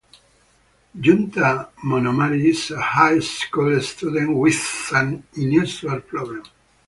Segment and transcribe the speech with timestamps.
[0.99, 6.41] Junta Momonari is a high school student with an unusual problem.